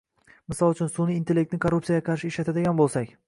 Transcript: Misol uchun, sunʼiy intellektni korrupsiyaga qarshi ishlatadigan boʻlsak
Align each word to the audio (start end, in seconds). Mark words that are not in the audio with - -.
Misol 0.51 0.73
uchun, 0.75 0.89
sunʼiy 0.95 1.19
intellektni 1.23 1.61
korrupsiyaga 1.67 2.05
qarshi 2.09 2.31
ishlatadigan 2.33 2.81
boʻlsak 2.83 3.17